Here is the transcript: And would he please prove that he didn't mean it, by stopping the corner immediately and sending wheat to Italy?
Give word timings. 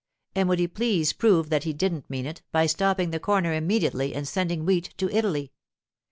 And 0.33 0.49
would 0.49 0.57
he 0.57 0.67
please 0.67 1.13
prove 1.13 1.51
that 1.51 1.63
he 1.63 1.73
didn't 1.73 2.09
mean 2.09 2.25
it, 2.25 2.41
by 2.51 2.65
stopping 2.65 3.11
the 3.11 3.19
corner 3.19 3.53
immediately 3.53 4.15
and 4.15 4.27
sending 4.27 4.65
wheat 4.65 4.91
to 4.97 5.15
Italy? 5.15 5.51